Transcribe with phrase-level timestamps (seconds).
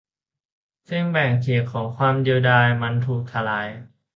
[0.85, 1.31] เส้นแบ่ง
[1.71, 3.67] ของความเดียวดายมันถูกทลาย